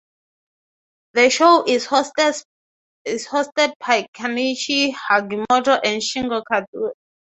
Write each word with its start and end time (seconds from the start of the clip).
The 1.13 1.29
show 1.29 1.63
is 1.67 1.85
hosted 1.85 2.41
by 3.05 4.07
Kinichi 4.15 4.95
Hagimoto 4.95 5.79
and 5.83 6.01
Shingo 6.01 6.41
Katori. 6.51 6.89